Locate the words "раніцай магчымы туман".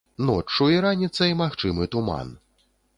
0.87-2.37